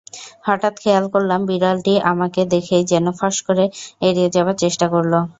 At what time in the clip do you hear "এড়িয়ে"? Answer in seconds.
4.07-4.29